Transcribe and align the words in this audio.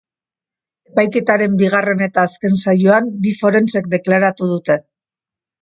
Epaiketaren 0.91 1.59
bigarren 1.59 2.01
eta 2.07 2.23
azken 2.29 2.57
saioan 2.63 3.13
bi 3.27 3.37
forentsek 3.43 3.93
deklaratu 3.95 4.53
dute. 4.57 4.81